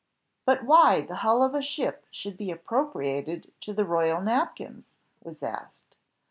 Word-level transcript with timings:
"But 0.47 0.63
why 0.63 1.01
the 1.01 1.17
hull 1.17 1.43
of 1.43 1.53
a 1.53 1.61
ship 1.61 2.07
should 2.09 2.35
be 2.35 2.49
appropriated 2.49 3.51
to 3.61 3.71
the 3.71 3.85
royal 3.85 4.19
napkins?" 4.19 4.87
was 5.23 5.43
asked. 5.43 5.95